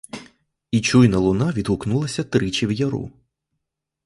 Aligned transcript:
І 0.71 0.79
чуйна 0.81 1.17
луна 1.25 1.51
відгукнулася 1.51 2.23
тричі 2.23 2.67
в 2.67 2.71
яру. 2.81 3.09